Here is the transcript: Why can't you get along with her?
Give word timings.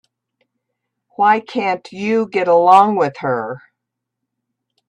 Why 1.11 1.41
can't 1.41 1.87
you 1.93 2.25
get 2.27 2.47
along 2.47 2.95
with 2.95 3.17
her? 3.17 3.61